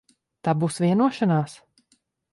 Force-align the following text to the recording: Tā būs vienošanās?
Tā 0.47 0.55
būs 0.63 0.79
vienošanās? 0.85 1.57